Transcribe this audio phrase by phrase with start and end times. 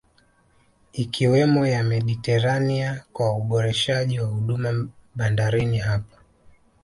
[0.93, 6.17] Ikiwemo ya Mediterania kwa uboreshaji wa huduma bandarini hapo